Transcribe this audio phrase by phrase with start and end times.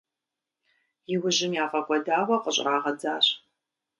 [1.13, 3.25] Иужьым яфӏэкӏуэдауэ къыщӏрагъэдзащ.